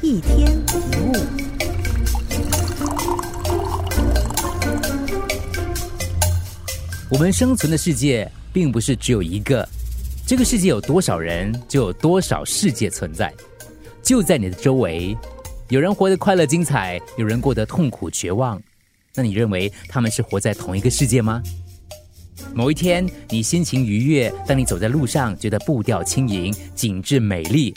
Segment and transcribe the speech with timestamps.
[0.00, 1.12] 一天一物。
[7.10, 9.68] 我们生存的世界并不是只有一个，
[10.24, 13.32] 这个世界有多少人，就有多少世界存在。
[14.00, 15.16] 就在你的周围，
[15.68, 18.60] 有人活得快乐精彩，有人过得痛苦绝望。
[19.14, 21.42] 那你认为他们是活在同一个世界吗？
[22.54, 27.72] 某一天，你心情愉悦，当你走在路上，觉得步调轻盈，景致美丽；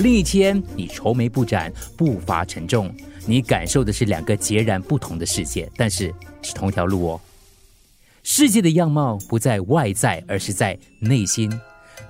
[0.00, 2.94] 另一天，你愁眉不展，步伐沉重，
[3.26, 7.20] 你感受的是两个截然不同的世界，但是是同一条路哦。
[8.22, 11.52] 世界的样貌不在外在，而是在内心。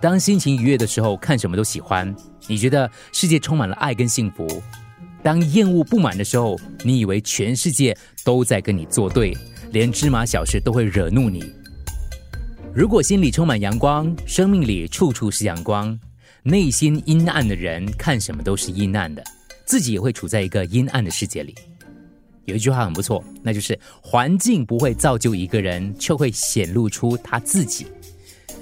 [0.03, 2.15] 当心情愉悦的时候，看什么都喜欢，
[2.47, 4.47] 你觉得世界充满了爱跟幸福；
[5.23, 9.35] 当厌恶不满的时候，你以为全世界都在跟你作对，
[9.73, 11.43] 连芝麻小事都会惹怒你。
[12.75, 15.99] 如果心里充满阳光，生命里处处是阳光，
[16.49, 19.23] 内心阴暗的人看什么都是阴暗的，
[19.67, 21.55] 自己也会处在一个阴暗的世界里。
[22.47, 27.87] 有一句话很不错，那就是环境不会造就一个人，却会显露出他自己。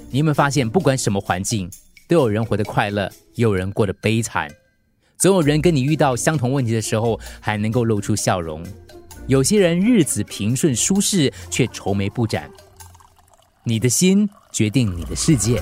[0.09, 1.71] 你有没有发现，不管什么环境，
[2.09, 4.51] 都有人活得快乐，也有人过得悲惨。
[5.17, 8.61] 总有人跟你遇到相同问题的时候，还能够露出笑容。
[9.27, 12.51] 有些人日子平顺舒适，却愁眉不展。
[13.63, 15.61] 你的心决定你的世界。